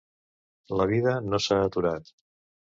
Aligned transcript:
La 0.79 0.87
vida 0.93 1.15
no 1.27 1.43
s’ha 1.49 1.61
aturat. 1.69 2.13